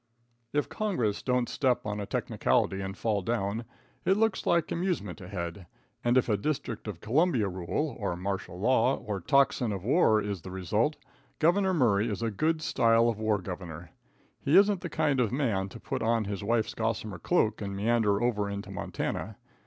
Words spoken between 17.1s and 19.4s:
cloak and meander over into Montana.